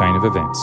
[0.00, 0.58] chain of events,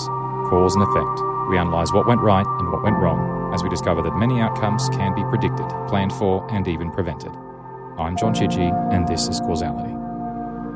[0.50, 4.02] cause and effect, we analyse what went right and what went wrong as we discover
[4.02, 7.32] that many outcomes can be predicted, planned for, and even prevented.
[8.00, 9.94] I'm John Chidgey, and this is Causality.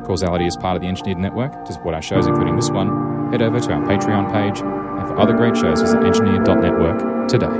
[0.05, 1.65] Causality is part of the Engineered Network.
[1.65, 5.19] To support our shows, including this one, head over to our Patreon page, and for
[5.19, 7.57] other great shows, visit engineered.network today.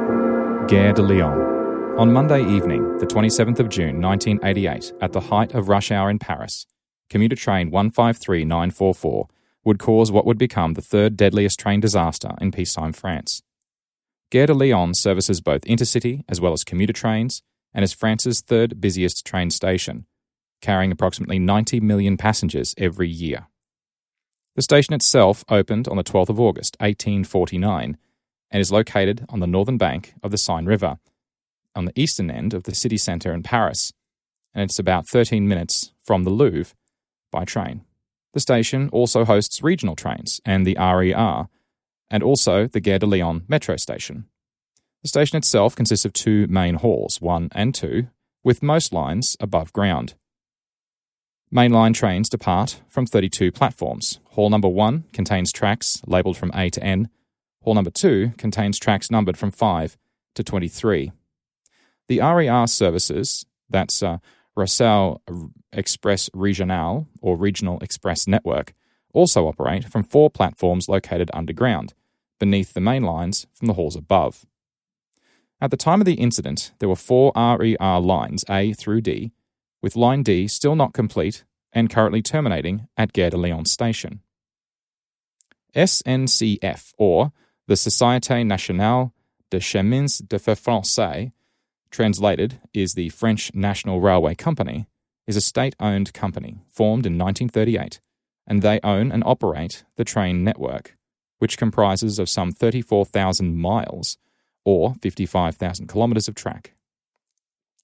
[0.68, 1.98] Gare de Lyon.
[1.98, 6.20] On Monday evening, the 27th of June 1988, at the height of rush hour in
[6.20, 6.68] Paris,
[7.10, 9.28] commuter train 153944
[9.64, 13.42] would cause what would become the third deadliest train disaster in peacetime France.
[14.32, 17.44] Gare de Lyon services both intercity as well as commuter trains
[17.74, 20.06] and is France's third busiest train station,
[20.62, 23.48] carrying approximately 90 million passengers every year.
[24.56, 27.98] The station itself opened on the 12th of August 1849
[28.50, 30.98] and is located on the northern bank of the Seine River,
[31.76, 33.94] on the eastern end of the city centre in Paris,
[34.54, 36.74] and it's about 13 minutes from the Louvre
[37.32, 37.86] by train.
[38.34, 41.48] The station also hosts regional trains and the RER,
[42.10, 44.26] and also the Gare de Lyon metro station.
[45.02, 48.08] The station itself consists of two main halls, 1 and 2,
[48.44, 50.14] with most lines above ground.
[51.54, 54.20] Mainline trains depart from 32 platforms.
[54.32, 57.10] Hall number 1 contains tracks labelled from A to N.
[57.64, 59.98] Hall number 2 contains tracks numbered from 5
[60.36, 61.12] to 23.
[62.08, 64.20] The RER services, that's uh,
[64.58, 65.20] Réseau
[65.72, 68.74] Express Regional or Regional Express Network
[69.14, 71.94] also operate from four platforms located underground,
[72.40, 74.46] beneath the main lines from the halls above.
[75.60, 79.32] At the time of the incident, there were four RER lines A through D,
[79.82, 84.22] with line D still not complete and currently terminating at Gare de Lyon station.
[85.76, 87.32] SNCF, or
[87.68, 89.14] the Société Nationale
[89.50, 91.32] de Chemins de Fer Français,
[91.92, 94.88] translated is the French National Railway Company,
[95.28, 98.00] is a state owned company formed in 1938,
[98.48, 100.98] and they own and operate the train network,
[101.40, 104.18] which comprises of some 34,000 miles
[104.64, 106.74] or 55,000 kilometres of track.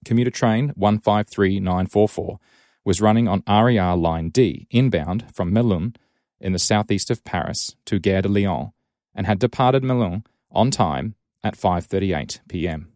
[0.05, 2.39] Commuter train 153944
[2.85, 5.95] was running on RER Line D inbound from Melun
[6.39, 8.71] in the southeast of Paris to Gare de Lyon
[9.13, 12.93] and had departed Melun on time at 5:38 p.m.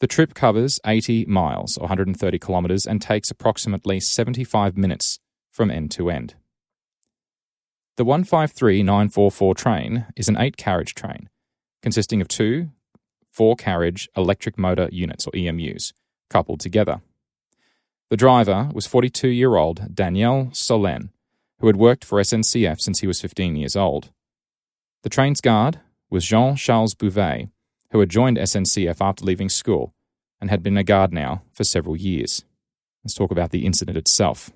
[0.00, 5.18] The trip covers 80 miles, or 130 kilometres, and takes approximately 75 minutes
[5.50, 6.34] from end to end.
[7.96, 11.30] The 153944 train is an eight carriage train
[11.86, 12.70] consisting of two
[13.30, 15.92] four carriage electric motor units, or EMUs,
[16.30, 17.00] coupled together.
[18.08, 21.10] The driver was 42 year old Daniel Saulin,
[21.60, 24.10] who had worked for SNCF since he was 15 years old.
[25.02, 25.78] The train's guard
[26.10, 27.50] was Jean Charles Bouvet,
[27.96, 29.94] who had joined SNCF after leaving school
[30.38, 32.44] and had been a guard now for several years.
[33.02, 34.50] Let's talk about the incident itself.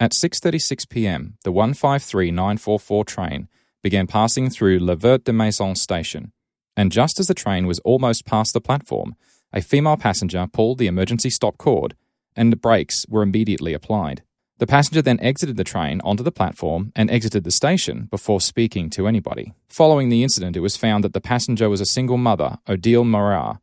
[0.00, 3.46] At 6:36 p.m., the 153944 train
[3.84, 6.32] began passing through Le Vert de Maison station,
[6.76, 9.14] and just as the train was almost past the platform,
[9.52, 11.94] a female passenger pulled the emergency stop cord,
[12.34, 14.24] and the brakes were immediately applied.
[14.58, 18.88] The passenger then exited the train onto the platform and exited the station before speaking
[18.90, 19.52] to anybody.
[19.68, 23.58] Following the incident, it was found that the passenger was a single mother, Odile Morat,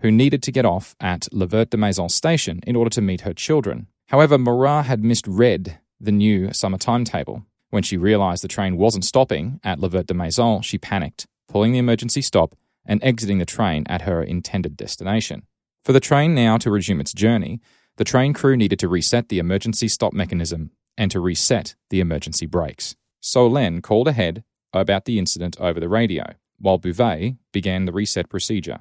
[0.00, 3.20] who needed to get off at Le Vert de Maison station in order to meet
[3.20, 3.86] her children.
[4.08, 7.46] However, Morat had misread the new summer timetable.
[7.70, 11.70] When she realized the train wasn't stopping at Le Vert de Maison, she panicked, pulling
[11.70, 15.44] the emergency stop and exiting the train at her intended destination.
[15.84, 17.60] For the train now to resume its journey,
[17.96, 22.46] the train crew needed to reset the emergency stop mechanism and to reset the emergency
[22.46, 22.96] brakes.
[23.22, 28.80] Saulin called ahead about the incident over the radio, while Bouvet began the reset procedure.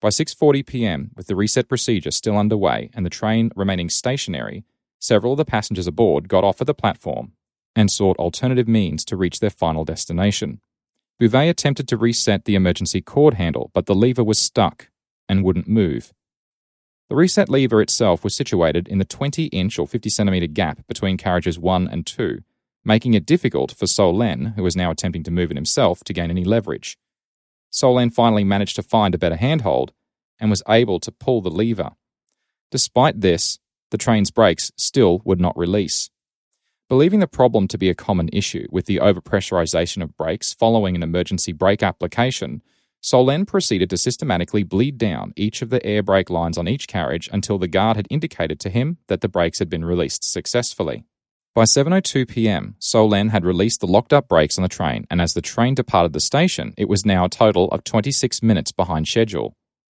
[0.00, 4.64] By 6:40 p.m., with the reset procedure still underway and the train remaining stationary,
[5.00, 7.32] several of the passengers aboard got off at the platform
[7.74, 10.60] and sought alternative means to reach their final destination.
[11.20, 14.88] Bouvet attempted to reset the emergency cord handle, but the lever was stuck
[15.28, 16.12] and wouldn't move.
[17.08, 21.16] The reset lever itself was situated in the 20 inch or 50 centimetre gap between
[21.16, 22.40] carriages 1 and 2,
[22.84, 26.30] making it difficult for Saulin, who was now attempting to move it himself, to gain
[26.30, 26.98] any leverage.
[27.70, 29.92] Saulin finally managed to find a better handhold
[30.38, 31.92] and was able to pull the lever.
[32.70, 33.58] Despite this,
[33.90, 36.10] the train's brakes still would not release.
[36.90, 41.02] Believing the problem to be a common issue with the overpressurization of brakes following an
[41.02, 42.62] emergency brake application,
[43.00, 47.28] Saulin proceeded to systematically bleed down each of the air brake lines on each carriage
[47.32, 51.04] until the guard had indicated to him that the brakes had been released successfully.
[51.54, 55.40] By 7:02 p.m., Saulin had released the locked-up brakes on the train, and as the
[55.40, 59.54] train departed the station, it was now a total of 26 minutes behind schedule.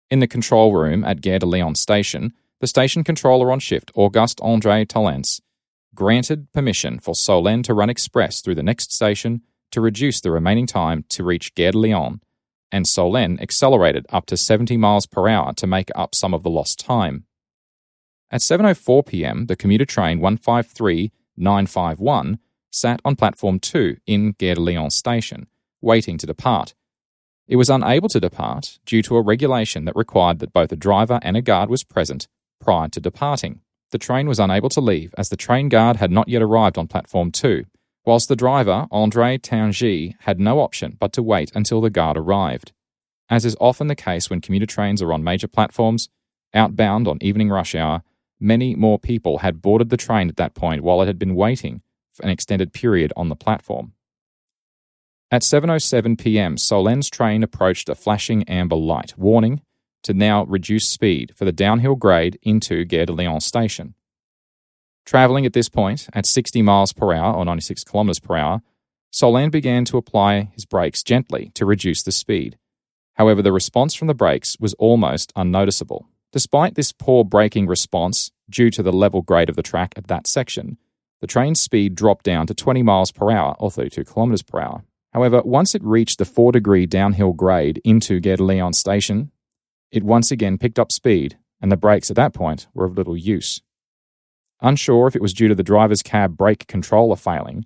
[0.09, 4.39] In the control room at Gare de Lyon station, the station controller on shift, Auguste
[4.41, 5.41] Andre Talens,
[5.95, 9.41] granted permission for Saulin to run express through the next station
[9.71, 12.21] to reduce the remaining time to reach Gare de Lyon,
[12.71, 16.49] and Saulin accelerated up to 70 miles per hour to make up some of the
[16.49, 17.25] lost time.
[18.31, 22.39] At 7:04 p.m., the commuter train 153951
[22.71, 25.47] sat on platform 2 in Gare de Lyon station,
[25.81, 26.75] waiting to depart.
[27.47, 31.19] It was unable to depart due to a regulation that required that both a driver
[31.23, 32.27] and a guard was present
[32.61, 33.61] prior to departing.
[33.91, 36.87] The train was unable to leave as the train guard had not yet arrived on
[36.87, 37.65] platform 2,
[38.09, 42.71] whilst the driver, Andre Tanguy, had no option but to wait until the guard arrived.
[43.29, 46.09] As is often the case when commuter trains are on major platforms,
[46.51, 48.01] outbound on evening rush hour,
[48.39, 51.83] many more people had boarded the train at that point while it had been waiting
[52.11, 53.93] for an extended period on the platform.
[55.29, 59.61] At 7:07 p.m., Saulin's train approached a flashing amber light, warning
[60.01, 63.93] to now reduce speed for the downhill grade into Gare de Lyon station.
[65.09, 68.61] Travelling at this point at 60 miles per hour or 96 kilometers per hour,
[69.11, 72.59] Saulin began to apply his brakes gently to reduce the speed.
[73.15, 76.07] However, the response from the brakes was almost unnoticeable.
[76.31, 80.27] Despite this poor braking response due to the level grade of the track at that
[80.27, 80.77] section,
[81.21, 84.83] the train's speed dropped down to 20 miles per hour or 32 kilometers per hour.
[85.11, 89.31] However, once it reached the 4 degree downhill grade into Lyon station,
[89.91, 93.17] it once again picked up speed, and the brakes at that point were of little
[93.17, 93.63] use.
[94.61, 97.65] Unsure if it was due to the driver's cab brake controller failing,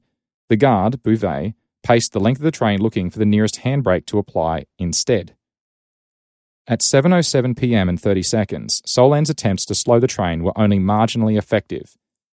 [0.49, 4.17] the guard, Bouvet, paced the length of the train looking for the nearest handbrake to
[4.17, 5.35] apply instead.
[6.67, 7.89] At 7:07 p.m.
[7.89, 11.97] and 30 seconds, Saulin's attempts to slow the train were only marginally effective.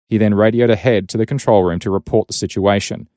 [0.08, 3.08] He then radioed ahead to the control room to report the situation,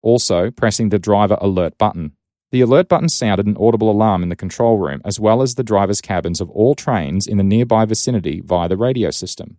[0.00, 2.12] also pressing the driver alert button.
[2.50, 5.64] The alert button sounded an audible alarm in the control room, as well as the
[5.64, 9.58] driver's cabins of all trains in the nearby vicinity via the radio system.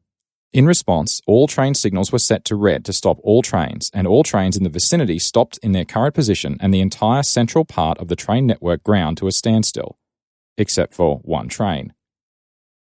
[0.54, 4.24] In response, all train signals were set to red to stop all trains, and all
[4.24, 8.08] trains in the vicinity stopped in their current position and the entire central part of
[8.08, 9.98] the train network ground to a standstill,
[10.58, 11.94] except for one train.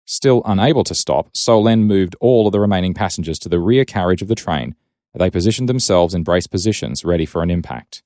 [0.07, 4.23] Still unable to stop, Saulin moved all of the remaining passengers to the rear carriage
[4.23, 4.77] of the train.
[5.15, 8.03] They positioned themselves in brace positions ready for an impact.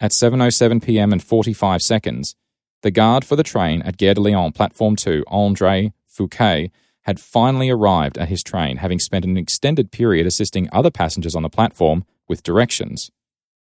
[0.00, 1.12] At 7:07 p.m.
[1.12, 2.34] and 45 seconds,
[2.82, 6.70] the guard for the train at Gare de Lyon platform 2, André Fouquet,
[7.04, 11.42] had finally arrived at his train, having spent an extended period assisting other passengers on
[11.42, 13.10] the platform with directions.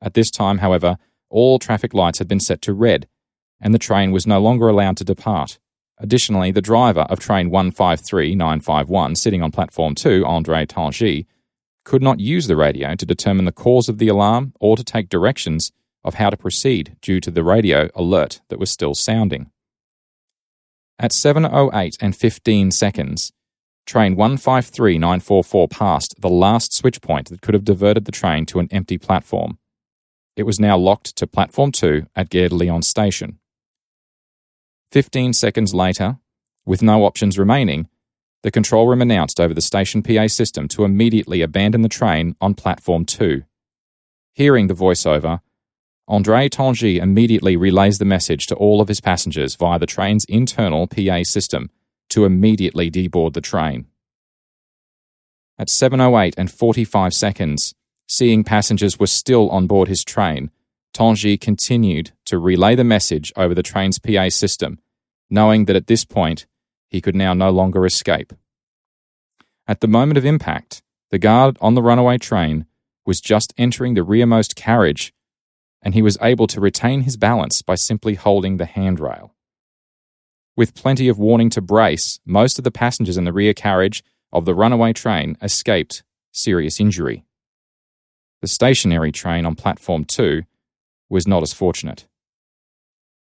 [0.01, 0.97] At this time, however,
[1.29, 3.07] all traffic lights had been set to red,
[3.61, 5.59] and the train was no longer allowed to depart.
[5.99, 11.25] Additionally, the driver of train 153951, sitting on platform 2, André Tanguy,
[11.83, 15.09] could not use the radio to determine the cause of the alarm or to take
[15.09, 15.71] directions
[16.03, 19.51] of how to proceed due to the radio alert that was still sounding.
[20.99, 23.31] At 7.08 and 15 seconds,
[23.85, 28.67] train 153944 passed the last switch point that could have diverted the train to an
[28.71, 29.59] empty platform.
[30.35, 33.37] It was now locked to platform 2 at Gare de Lyon station.
[34.91, 36.17] 15 seconds later,
[36.65, 37.89] with no options remaining,
[38.41, 42.55] the control room announced over the station PA system to immediately abandon the train on
[42.55, 43.43] platform 2.
[44.33, 45.41] Hearing the voiceover,
[46.09, 50.87] Andre Tanguy immediately relays the message to all of his passengers via the train's internal
[50.87, 51.69] PA system
[52.09, 53.87] to immediately deboard the train.
[55.59, 57.75] At 7.08 and 45 seconds,
[58.07, 60.51] seeing passengers were still on board his train,
[60.93, 64.79] Tanguy continued to relay the message over the train's PA system,
[65.29, 66.45] knowing that at this point
[66.87, 68.31] he could now no longer escape.
[69.67, 72.65] At the moment of impact, the guard on the runaway train
[73.05, 75.13] was just entering the rearmost carriage
[75.87, 79.33] and he was able to retain his balance by simply holding the handrail.
[80.57, 84.03] With plenty of warning to brace, most of the passengers in the rear carriage
[84.33, 86.03] of the runaway train escaped
[86.33, 87.23] serious injury.
[88.41, 90.43] The stationary train on platform 2
[91.07, 92.05] was not as fortunate.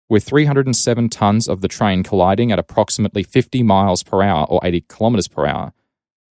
[0.08, 4.86] With 307 tons of the train colliding at approximately 50 miles per hour or 80
[4.88, 5.74] kilometers per hour,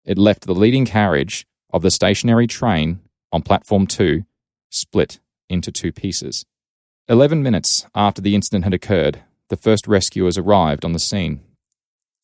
[0.05, 2.99] it left the leading carriage of the stationary train
[3.31, 4.25] on platform 2
[4.69, 5.19] split
[5.49, 6.45] into two pieces.
[7.07, 11.41] Eleven minutes after the incident had occurred, the first rescuers arrived on the scene,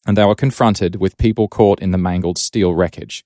[0.05, 3.25] and they were confronted with people caught in the mangled steel wreckage,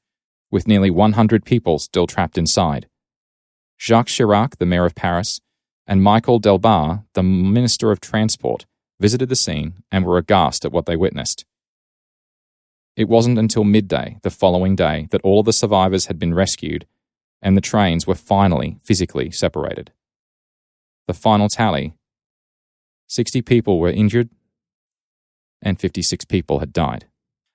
[0.50, 2.88] with nearly 100 people still trapped inside.
[3.80, 5.42] Jacques Chirac, the mayor of Paris,
[5.86, 8.66] and Michael Delebarre, the minister of transport,
[9.00, 11.46] visited the scene and were aghast at what they witnessed.
[12.96, 16.86] It wasn't until midday the following day that all of the survivors had been rescued
[17.42, 19.92] and the trains were finally physically separated.
[21.08, 21.94] The final tally
[23.08, 24.30] 60 people were injured
[25.62, 27.06] and 56 people had died.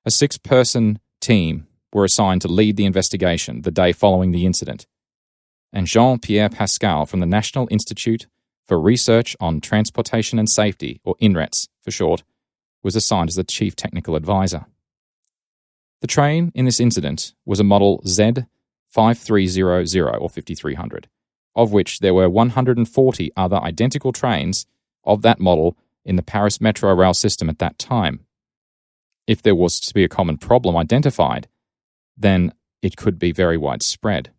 [0.04, 4.86] A six person team were assigned to lead the investigation the day following the incident,
[5.72, 8.26] and Jean Pierre Pascal from the National Institute
[8.66, 12.22] for Research on Transportation and Safety, or INRETS for short,
[12.82, 14.66] was assigned as the chief technical advisor.
[16.00, 18.02] The train in this incident was a model
[18.94, 21.08] Z5300 or 5300,
[21.54, 24.66] of which there were 140 other identical trains
[25.04, 28.20] of that model in the Paris Metro rail system at that time.
[29.26, 31.48] If there was to be a common problem identified,
[32.16, 34.30] then it could be very widespread.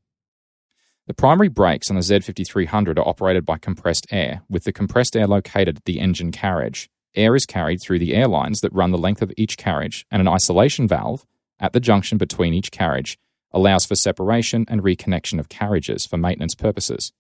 [1.08, 5.28] The primary brakes on the Z5300 are operated by compressed air, with the compressed air
[5.28, 6.90] located at the engine carriage.
[7.16, 10.20] Air is carried through the air lines that run the length of each carriage, and
[10.20, 11.26] an isolation valve
[11.60, 13.18] at the junction between each carriage
[13.52, 17.14] allows for separation and reconnection of carriages for maintenance purposes.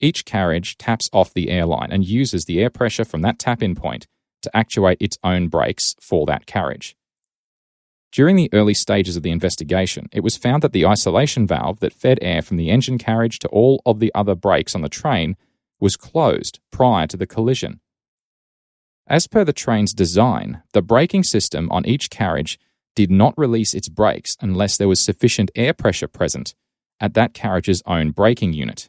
[0.00, 3.74] Each carriage taps off the airline and uses the air pressure from that tap in
[3.74, 4.06] point
[4.42, 6.96] to actuate its own brakes for that carriage.
[8.12, 11.92] During the early stages of the investigation, it was found that the isolation valve that
[11.92, 15.36] fed air from the engine carriage to all of the other brakes on the train
[15.80, 17.80] was closed prior to the collision.
[19.06, 22.58] As per the train's design, the braking system on each carriage
[22.96, 26.54] did not release its brakes unless there was sufficient air pressure present
[26.98, 28.88] at that carriage's own braking unit.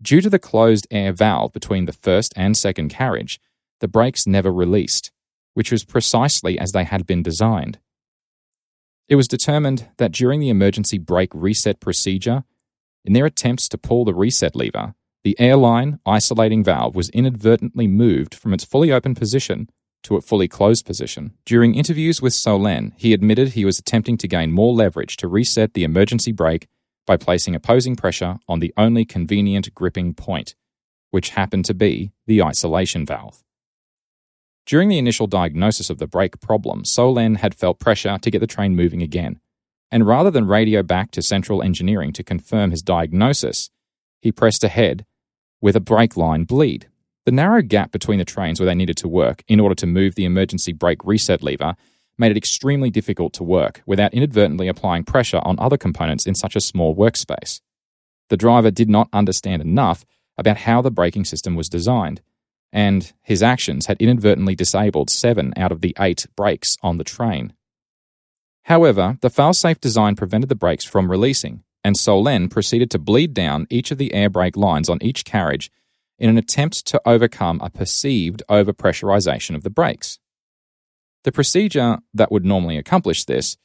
[0.00, 3.40] Due to the closed air valve between the first and second carriage,
[3.80, 5.10] the brakes never released,
[5.54, 7.80] which was precisely as they had been designed.
[9.08, 12.44] It was determined that during the emergency brake reset procedure,
[13.04, 14.94] in their attempts to pull the reset lever,
[15.24, 19.68] the airline isolating valve was inadvertently moved from its fully open position
[20.04, 21.34] to a fully closed position.
[21.44, 25.74] During interviews with Saulin, he admitted he was attempting to gain more leverage to reset
[25.74, 26.68] the emergency brake
[27.06, 30.54] by placing opposing pressure on the only convenient gripping point,
[31.10, 33.42] which happened to be the isolation valve.
[34.66, 38.46] During the initial diagnosis of the brake problem, Saulin had felt pressure to get the
[38.46, 39.40] train moving again,
[39.90, 43.70] and rather than radio back to central engineering to confirm his diagnosis,
[44.20, 45.06] he pressed ahead
[45.60, 46.88] with a brake line bleed.
[47.28, 50.14] The narrow gap between the trains where they needed to work in order to move
[50.14, 51.76] the emergency brake reset lever
[52.16, 56.56] made it extremely difficult to work without inadvertently applying pressure on other components in such
[56.56, 57.60] a small workspace.
[58.30, 60.06] The driver did not understand enough
[60.38, 62.22] about how the braking system was designed,
[62.72, 67.52] and his actions had inadvertently disabled seven out of the eight brakes on the train.
[68.62, 73.66] However, the failsafe design prevented the brakes from releasing, and Saulin proceeded to bleed down
[73.68, 75.70] each of the air brake lines on each carriage
[76.18, 80.18] in an attempt to overcome a perceived overpressurization of the brakes.
[81.24, 83.56] The procedure that would normally accomplish this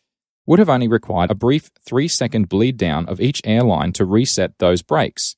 [0.46, 4.58] would have only required a brief three second bleed down of each airline to reset
[4.60, 5.36] those brakes.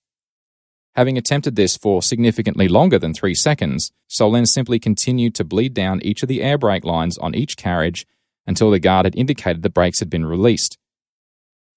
[0.96, 6.02] Having attempted this for significantly longer than three seconds, Saulin simply continued to bleed down
[6.02, 8.08] each of the air brake lines on each carriage
[8.48, 10.78] until the guard had indicated the brakes had been released.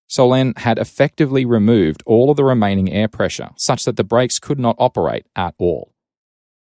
[0.08, 4.58] Saulin had effectively removed all of the remaining air pressure such that the brakes could
[4.58, 5.92] not operate at all,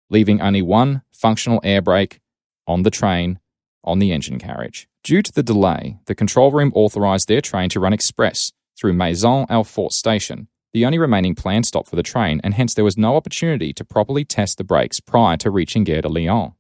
[0.09, 2.19] leaving only one functional air brake
[2.67, 3.39] on the train
[3.83, 4.87] on the engine carriage.
[5.01, 9.45] Due to the delay, the control room authorized their train to run express through Maison
[9.47, 13.15] Alfort station the only remaining planned stop for the train, and hence there was no
[13.15, 16.51] opportunity to properly test the brakes prior to reaching Gare de Lyon.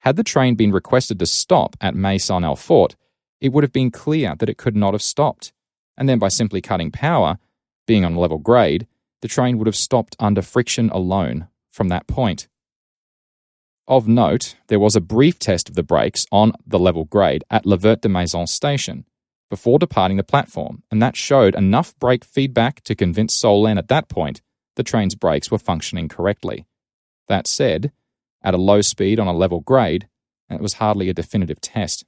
[0.00, 2.94] Had the train been requested to stop at Maison Alfort,
[3.40, 5.52] it would have been clear that it could not have stopped,
[5.96, 7.38] and then by simply cutting power,
[7.86, 8.86] being on a level grade,
[9.22, 12.48] the train would have stopped under friction alone from that point.
[13.86, 17.66] Of note, there was a brief test of the brakes on the level grade at
[17.66, 19.04] Le Vert de Maison station,
[19.50, 24.08] before departing the platform, and that showed enough brake feedback to convince Saulin at that
[24.08, 24.40] point
[24.76, 26.66] the train's brakes were functioning correctly.
[27.28, 27.92] That said,
[28.42, 30.08] at a low speed on a level grade,
[30.50, 32.04] it was hardly a definitive test.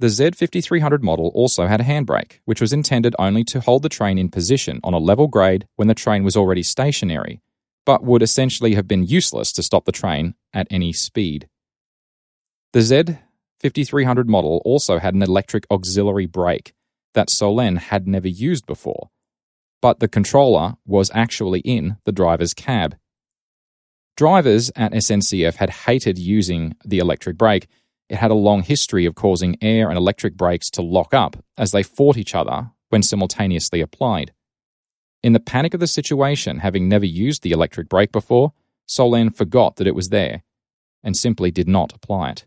[0.00, 4.16] The Z5300 model also had a handbrake, which was intended only to hold the train
[4.16, 7.40] in position on a level grade when the train was already stationary,
[7.84, 11.48] but would essentially have been useless to stop the train at any speed.
[12.72, 16.74] The Z5300 model also had an electric auxiliary brake,
[17.14, 19.10] that Saulin had never used before,
[19.82, 22.96] but the controller was actually in the driver's cab.
[24.16, 27.66] Drivers at SNCF had hated using the electric brake.
[28.08, 31.72] It had a long history of causing air and electric brakes to lock up as
[31.72, 34.32] they fought each other when simultaneously applied.
[35.22, 38.52] In the panic of the situation, having never used the electric brake before,
[38.86, 40.42] Saulin forgot that it was there
[41.04, 42.46] and simply did not apply it.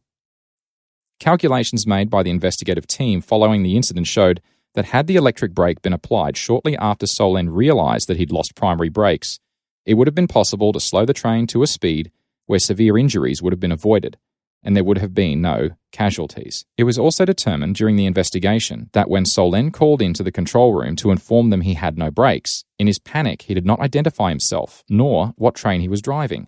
[1.19, 4.41] Calculations made by the investigative team following the incident showed
[4.73, 8.89] that had the electric brake been applied shortly after Saulin realized that he'd lost primary
[8.89, 9.39] brakes,
[9.85, 12.11] it would have been possible to slow the train to a speed
[12.47, 14.17] where severe injuries would have been avoided,
[14.63, 16.65] and there would have been no casualties.
[16.77, 20.95] It was also determined during the investigation that when Saulin called into the control room
[20.97, 24.83] to inform them he had no brakes, in his panic he did not identify himself
[24.89, 26.47] nor what train he was driving.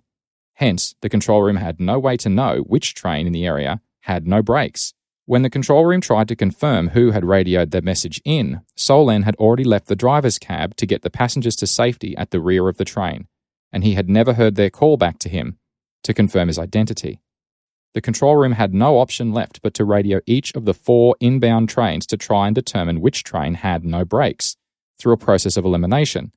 [0.55, 4.27] Hence, the control room had no way to know which train in the area had
[4.27, 4.93] no brakes.
[5.25, 9.35] When the control room tried to confirm who had radioed their message in, Saulin had
[9.37, 12.77] already left the driver's cab to get the passengers to safety at the rear of
[12.77, 13.27] the train,
[13.71, 15.57] and he had never heard their call back to him
[16.03, 17.21] to confirm his identity.
[17.93, 21.69] The control room had no option left but to radio each of the four inbound
[21.69, 24.57] trains to try and determine which train had no brakes
[24.97, 26.31] through a process of elimination.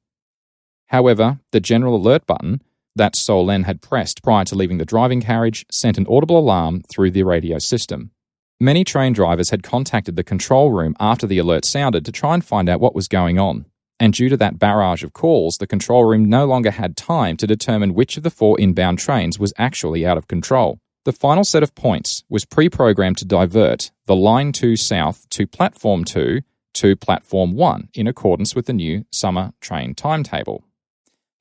[0.88, 2.62] However, the general alert button
[2.94, 7.10] that Saulin had pressed prior to leaving the driving carriage sent an audible alarm through
[7.10, 8.10] the radio system.
[8.58, 12.44] Many train drivers had contacted the control room after the alert sounded to try and
[12.44, 13.66] find out what was going on.
[13.98, 17.46] And due to that barrage of calls, the control room no longer had time to
[17.46, 20.80] determine which of the four inbound trains was actually out of control.
[21.06, 25.46] The final set of points was pre programmed to divert the Line 2 South to
[25.46, 26.40] Platform 2
[26.74, 30.64] to Platform 1 in accordance with the new summer train timetable.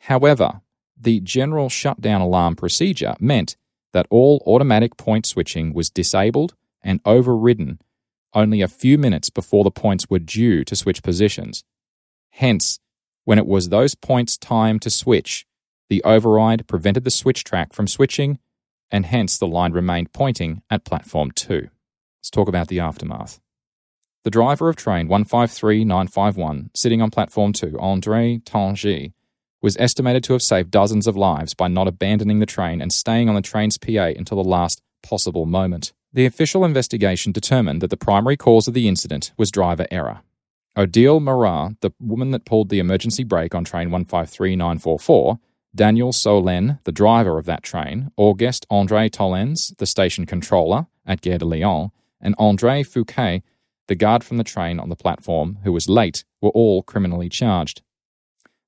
[0.01, 0.61] However,
[0.95, 3.57] the general shutdown alarm procedure meant
[3.91, 6.53] that all automatic point switching was disabled
[6.83, 7.79] and overridden
[8.35, 11.63] only a few minutes before the points were due to switch positions.
[12.29, 12.79] Hence,
[13.23, 15.47] when it was those points' time to switch,
[15.89, 18.37] the override prevented the switch track from switching,
[18.91, 21.69] and hence the line remained pointing at platform 2.
[22.19, 23.39] Let's talk about the aftermath.
[24.23, 29.13] The driver of train 153951, sitting on platform 2, Andre Tanguy,
[29.61, 33.29] was estimated to have saved dozens of lives by not abandoning the train and staying
[33.29, 35.93] on the train's PA until the last possible moment.
[36.11, 40.21] The official investigation determined that the primary cause of the incident was driver error.
[40.77, 45.39] Odile Marat, the woman that pulled the emergency brake on train 153944,
[45.75, 51.37] Daniel Saulin, the driver of that train, Auguste Andre Tollens, the station controller at Gare
[51.37, 51.91] de Lyon,
[52.21, 53.43] and Andre Fouquet,
[53.87, 57.81] the guard from the train on the platform, who was late, were all criminally charged.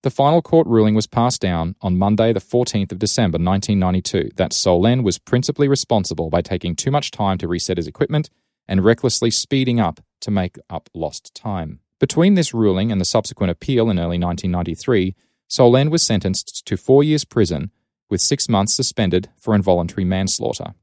[0.04, 4.52] The final court ruling was passed down on Monday, the 14th of December 1992, that
[4.52, 8.30] Saulin was principally responsible by taking too much time to reset his equipment
[8.68, 11.80] and recklessly speeding up to make up lost time.
[12.00, 15.16] Between this ruling and the subsequent appeal in early 1993,
[15.48, 17.72] Saulin was sentenced to four years' prison
[18.10, 20.74] with six months suspended for involuntary manslaughter.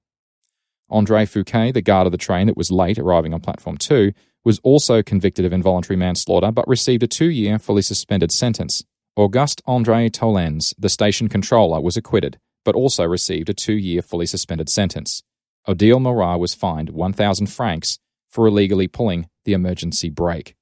[0.90, 4.12] Andre Fouquet, the guard of the train that was late arriving on platform 2,
[4.44, 8.85] was also convicted of involuntary manslaughter but received a two year fully suspended sentence.
[9.16, 14.27] Auguste Andre Tollens, the station controller, was acquitted, but also received a two year fully
[14.27, 15.22] suspended sentence.
[15.66, 17.98] Odile Marat was fined 1,000 francs
[18.29, 20.57] for illegally pulling the emergency brake.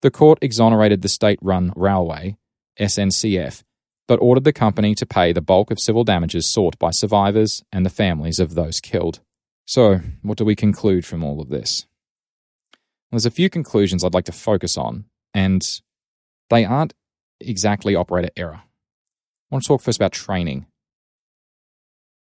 [0.00, 2.36] The court exonerated the state run railway,
[2.78, 3.62] SNCF,
[4.08, 7.86] but ordered the company to pay the bulk of civil damages sought by survivors and
[7.86, 9.20] the families of those killed.
[9.64, 11.86] So, what do we conclude from all of this?
[13.10, 15.04] There's a few conclusions I'd like to focus on,
[15.34, 15.62] and
[16.50, 16.94] they aren't
[17.40, 18.62] exactly operator error.
[18.62, 20.66] I want to talk first about training.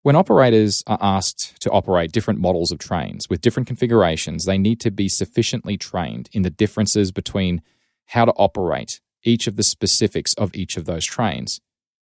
[0.01, 4.79] When operators are asked to operate different models of trains with different configurations, they need
[4.79, 7.61] to be sufficiently trained in the differences between
[8.07, 11.59] how to operate each of the specifics of each of those trains.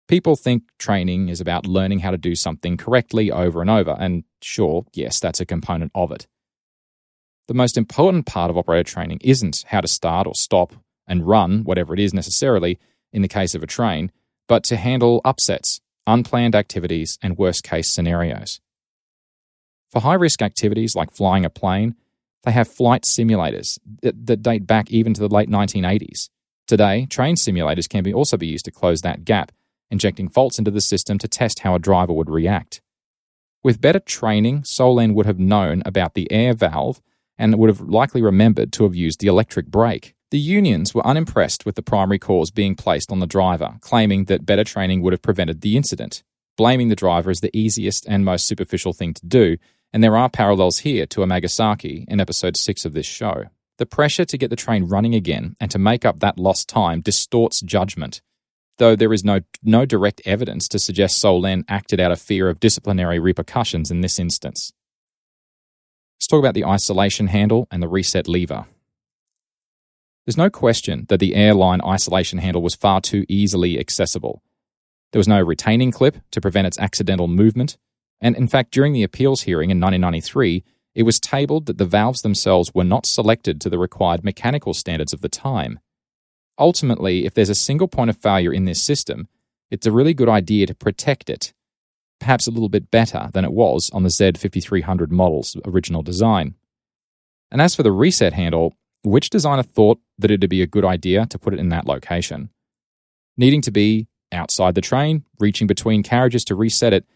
[0.09, 4.25] People think training is about learning how to do something correctly over and over, and
[4.41, 6.27] sure, yes, that's a component of it.
[7.47, 10.75] The most important part of operator training isn't how to start or stop
[11.07, 12.79] and run whatever it is necessarily,
[13.13, 14.13] in the case of a train,
[14.47, 18.61] but to handle upsets, unplanned activities, and worst case scenarios.
[19.91, 21.95] For high risk activities like flying a plane,
[22.45, 26.29] they have flight simulators that, that, date back even to the late 1980s.
[26.69, 29.53] Today, train simulators can be also be used to close that gap,
[29.91, 32.83] injecting faults into the system to test how a driver would react.
[33.65, 37.01] With better training, Saulin would have known about the air valve
[37.39, 40.15] and would have likely remembered to have used the electric brake.
[40.31, 44.45] The unions were unimpressed with the primary cause being placed on the driver, claiming that
[44.45, 46.23] better training would have prevented the incident.
[46.59, 49.57] Blaming the driver is the easiest and most superficial thing to do,
[49.91, 53.45] and there are parallels here to a Amagasaki in episode 6 of this show.
[53.79, 57.01] The pressure to get the train running again and to make up that lost time
[57.01, 58.21] distorts judgment,
[58.79, 62.59] though there is no, no direct evidence to suggest Saulin acted out of fear of
[62.59, 64.73] disciplinary repercussions in this instance.
[66.19, 68.67] Let's talk about the isolation handle and the reset lever.
[70.27, 74.43] There's no question that the airline isolation handle was far too easily accessible.
[75.13, 77.79] There was no retaining clip to prevent its accidental movement,
[78.21, 80.65] and in fact, during the appeals hearing in 1993,
[80.95, 85.13] it was tabled that the valves themselves were not selected to the required mechanical standards
[85.13, 85.79] of the time.
[86.59, 89.29] Ultimately, if there's a single point of failure in this system,
[89.71, 91.53] it's a really good idea to protect it.
[92.19, 96.55] perhaps a little bit better than it was on the Z5300 model's original design.
[97.51, 101.27] And as for the reset handle, which designer thought that it'd be a good idea
[101.27, 102.51] to put it in that location?
[103.37, 107.07] Needing to be outside the train, reaching between carriages to reset it,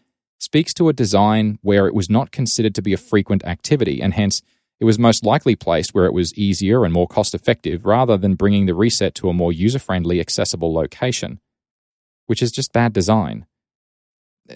[0.43, 4.13] speaks to a design where it was not considered to be a frequent activity, and
[4.13, 4.41] hence
[4.77, 8.35] it was most likely placed where it was easier and more cost effective rather than
[8.35, 11.39] bringing the reset to a more user friendly, accessible location,
[12.25, 13.45] which is just bad design.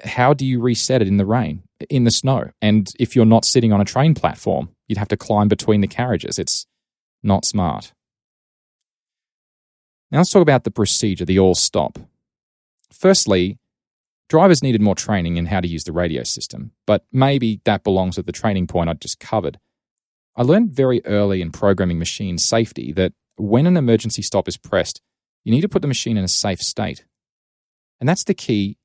[0.03, 2.51] How do you reset it in the rain, in the snow?
[2.61, 5.87] And if you're not sitting on a train platform, you'd have to climb between the
[5.87, 6.37] carriages.
[6.37, 6.67] It's
[7.23, 7.93] not smart.
[10.11, 11.97] Now let's talk about the procedure, the all stop.
[12.91, 13.57] Firstly,
[14.29, 18.17] drivers needed more training in how to use the radio system, but maybe that belongs
[18.17, 19.59] at the training point I just covered.
[20.35, 25.01] I learned very early in programming machine safety that when an emergency stop is pressed,
[25.43, 27.05] you need to put the machine in a safe state.
[27.99, 28.77] And that's the key,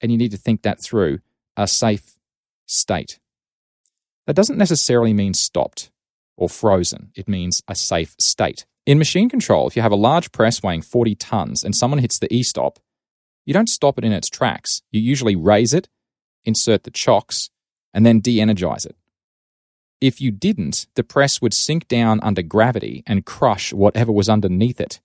[0.00, 1.18] and you need to think that through
[1.56, 2.18] a safe
[2.66, 3.18] state.
[4.26, 5.90] That doesn't necessarily mean stopped
[6.36, 8.66] or frozen, it means a safe state.
[8.86, 12.18] In machine control, if you have a large press weighing 40 tons and someone hits
[12.18, 12.78] the e stop,
[13.44, 14.82] you don't stop it in its tracks.
[14.90, 15.88] You usually raise it,
[16.44, 17.50] insert the chocks,
[17.92, 18.96] and then de energize it.
[20.00, 24.80] If you didn't, the press would sink down under gravity and crush whatever was underneath
[24.80, 25.00] it.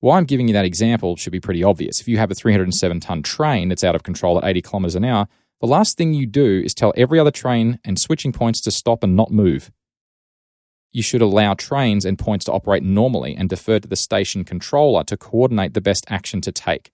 [0.00, 2.00] Why I'm giving you that example should be pretty obvious.
[2.00, 5.04] If you have a 307 ton train that's out of control at 80 kilometers an
[5.04, 5.26] hour,
[5.60, 9.02] the last thing you do is tell every other train and switching points to stop
[9.02, 9.70] and not move.
[10.96, 15.04] You should allow trains and points to operate normally and defer to the station controller
[15.04, 16.90] to coordinate the best action to take.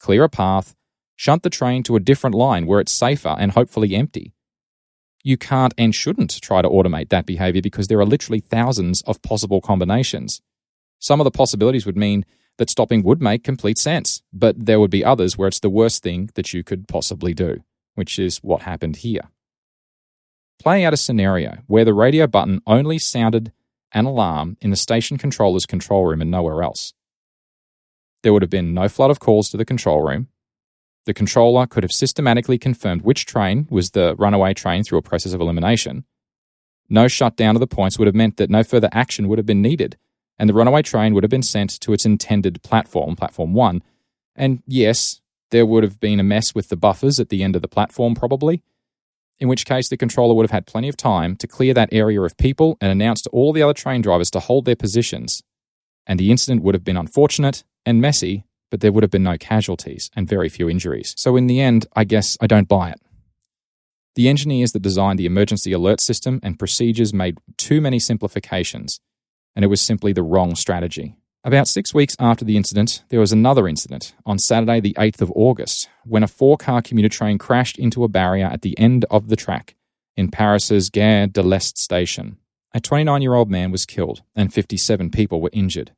[0.00, 0.74] Clear a path,
[1.14, 4.34] shunt the train to a different line where it's safer and hopefully empty
[5.24, 9.22] you can't and shouldn't try to automate that behavior because there are literally thousands of
[9.22, 10.42] possible combinations.
[10.98, 12.26] Some of the possibilities would mean
[12.58, 16.02] that stopping would make complete sense, but there would be others where it's the worst
[16.02, 17.64] thing that you could possibly do,
[17.94, 19.22] which is what happened here.
[20.58, 23.52] Play out a scenario where the radio button only sounded
[23.92, 26.94] an alarm in the station controller's control room and nowhere else.
[28.22, 30.28] There would have been no flood of calls to the control room,
[31.04, 35.32] the controller could have systematically confirmed which train was the runaway train through a process
[35.32, 36.04] of elimination.
[36.88, 39.62] No shutdown of the points would have meant that no further action would have been
[39.62, 39.96] needed,
[40.38, 43.82] and the runaway train would have been sent to its intended platform, Platform 1.
[44.34, 47.62] And yes, there would have been a mess with the buffers at the end of
[47.62, 48.62] the platform, probably,
[49.38, 52.20] in which case the controller would have had plenty of time to clear that area
[52.20, 55.42] of people and announce to all the other train drivers to hold their positions.
[56.06, 59.38] And the incident would have been unfortunate and messy, but there would have been no
[59.38, 61.14] casualties and very few injuries.
[61.16, 63.00] So, in the end, I guess I don't buy it.
[64.16, 69.00] The engineers that designed the emergency alert system and procedures made too many simplifications,
[69.56, 71.16] and it was simply the wrong strategy.
[71.44, 75.32] About six weeks after the incident, there was another incident on Saturday, the 8th of
[75.34, 79.28] August, when a four car commuter train crashed into a barrier at the end of
[79.28, 79.74] the track
[80.16, 82.38] in Paris's Gare de l'Est station.
[82.72, 85.92] A 29 year old man was killed, and 57 people were injured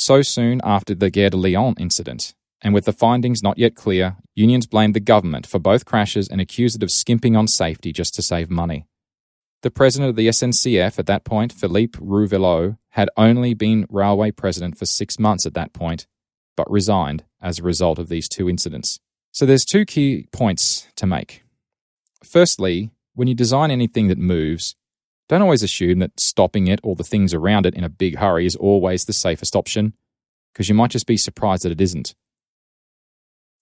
[0.00, 2.34] so soon after the Gare de Lyon incident.
[2.62, 6.40] And with the findings not yet clear, unions blamed the government for both crashes and
[6.40, 8.86] accused it of skimping on safety just to save money.
[9.62, 14.78] The president of the SNCF at that point, Philippe Rouvillois, had only been railway president
[14.78, 16.06] for six months at that point,
[16.56, 19.00] but resigned as a result of these two incidents.
[19.32, 21.42] So there's two key points to make.
[22.24, 24.76] Firstly, when you design anything that moves,
[25.28, 28.46] don't always assume that stopping it or the things around it in a big hurry
[28.46, 29.92] is always the safest option,
[30.52, 32.14] because you might just be surprised that it isn't.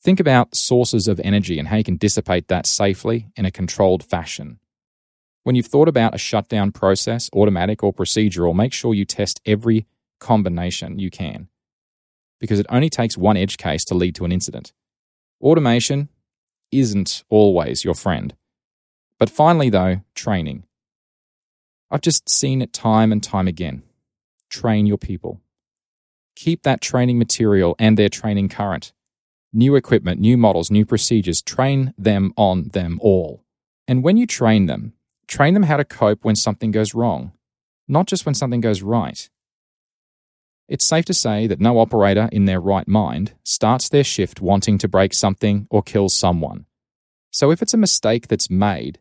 [0.00, 4.04] Think about sources of energy and how you can dissipate that safely in a controlled
[4.04, 4.60] fashion.
[5.48, 9.86] When you've thought about a shutdown process, automatic or procedural, make sure you test every
[10.20, 11.48] combination you can,
[12.38, 14.74] because it only takes one edge case to lead to an incident.
[15.40, 16.10] Automation
[16.70, 18.34] isn't always your friend.
[19.18, 20.64] But finally, though, training.
[21.90, 23.84] I've just seen it time and time again.
[24.50, 25.40] Train your people.
[26.36, 28.92] Keep that training material and their training current.
[29.54, 33.46] New equipment, new models, new procedures, train them on them all.
[33.86, 34.92] And when you train them,
[35.28, 37.32] train them how to cope when something goes wrong,
[37.86, 39.28] not just when something goes right.
[40.68, 44.76] It's safe to say that no operator in their right mind starts their shift wanting
[44.78, 46.66] to break something or kill someone.
[47.30, 48.98] So if it's a mistake that's made,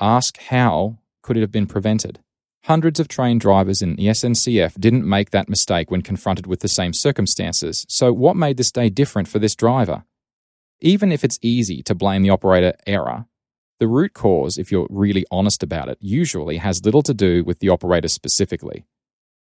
[0.00, 2.20] ask how could it have been prevented?
[2.64, 6.68] Hundreds of train drivers in the SNCF didn't make that mistake when confronted with the
[6.68, 10.04] same circumstances, so what made this day different for this driver?
[10.80, 13.26] Even if it's easy to blame the operator error,
[13.78, 17.58] the root cause, if you're really honest about it, usually has little to do with
[17.58, 18.86] the operator specifically.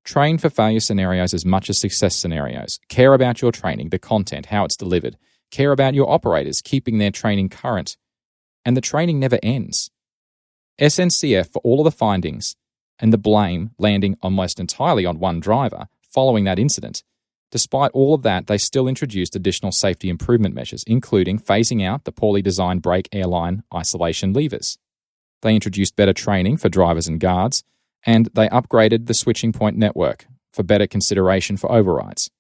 [0.05, 2.81] Train for failure scenarios as much as success scenarios.
[2.89, 5.17] Care about your training, the content, how it's delivered.
[5.51, 7.97] care about your operators keeping their training current.
[8.65, 9.91] And the training never ends.
[10.79, 12.55] SNCF, for all of the findings
[12.99, 17.03] and the blame landing almost entirely on one driver following that incident,
[17.51, 22.13] despite all of that, they still introduced additional safety improvement measures, including phasing out the
[22.13, 24.79] poorly designed brake airline isolation levers.
[25.43, 27.65] They introduced better training for drivers and guards,
[28.05, 32.31] and they upgraded the switching point network for better consideration for overrides.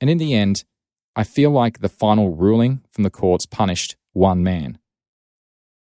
[0.00, 0.64] And in the end,
[1.14, 4.78] I feel like the final ruling from the courts punished one man.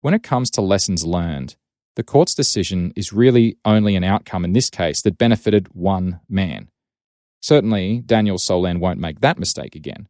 [0.01, 1.57] When it comes to lessons learned,
[1.97, 6.69] the court's decision is really only an outcome in this case that benefited one man.
[7.41, 10.09] Certainly, Daniel Saulin won't make that mistake again.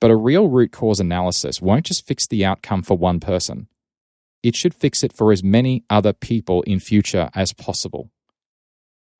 [0.00, 3.68] But a real root cause analysis won't just fix the outcome for one person.
[4.42, 8.10] It should fix it for as many other people in future as possible.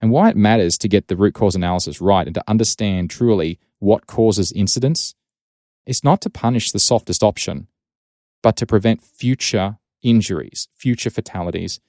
[0.01, 3.59] And why it matters to get the root cause analysis right and to understand truly
[3.79, 5.15] what causes incidents
[5.87, 7.69] is not to punish the softest option,
[8.43, 11.81] but to prevent future injuries, future fatalities,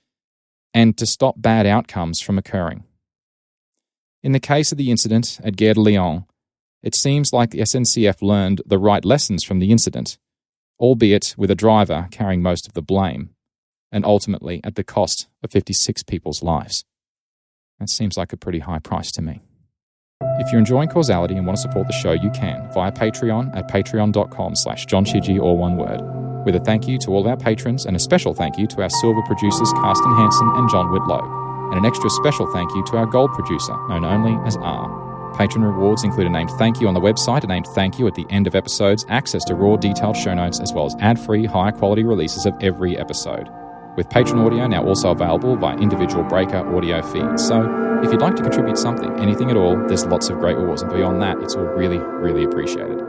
[0.74, 2.86] and to stop bad outcomes from occurring.
[4.26, 6.26] In the case of the incident at Gare de Lyon,
[6.82, 10.18] it seems like the SNCF learned the right lessons from the incident,
[10.80, 13.30] albeit with a driver carrying most of the blame,
[13.92, 16.86] and ultimately at the cost of 56 people's lives.
[17.80, 19.44] That seems like a pretty high price to me.
[20.40, 23.70] If you're enjoying Causality and want to support the show, you can via Patreon at
[23.70, 26.02] patreon.com slash johnchidgey or one word.
[26.46, 28.90] With a thank you to all our patrons and a special thank you to our
[28.90, 33.06] silver producers Carsten Hansen and John Whitlow, and an extra special thank you to our
[33.06, 35.34] gold producer, known only as R.
[35.38, 38.16] Patron rewards include a named thank you on the website, a named thank you at
[38.16, 42.04] the end of episodes, access to raw detailed show notes, as well as ad-free, high-quality
[42.04, 43.50] releases of every episode
[43.96, 47.46] with Patron Audio now also available via individual breaker audio feeds.
[47.46, 50.82] So if you'd like to contribute something, anything at all, there's lots of great rewards,
[50.82, 53.00] and beyond that, it's all really, really appreciated.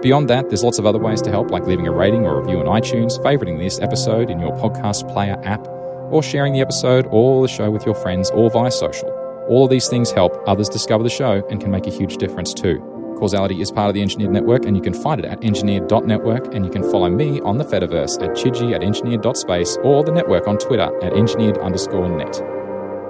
[0.00, 2.40] Beyond that, there's lots of other ways to help, like leaving a rating or a
[2.40, 5.66] review on iTunes, favoriting this episode in your podcast player app,
[6.12, 9.08] or sharing the episode or the show with your friends or via social.
[9.48, 12.54] All of these things help others discover the show and can make a huge difference
[12.54, 12.80] too.
[13.18, 16.64] Causality is part of the Engineered Network, and you can find it at engineered.network, and
[16.64, 20.58] you can follow me on the Fediverse at chidgey at engineered.space, or the network on
[20.58, 22.32] Twitter at engineered underscore net.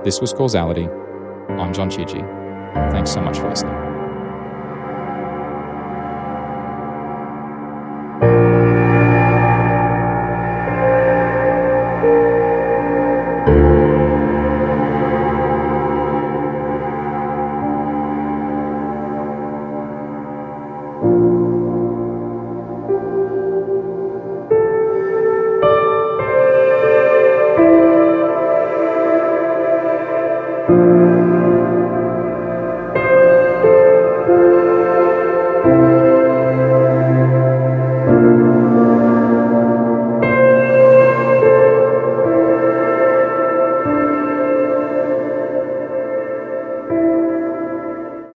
[0.04, 0.86] This was Causality.
[1.48, 2.22] I'm John Chidgey.
[2.92, 3.91] Thanks so much for listening.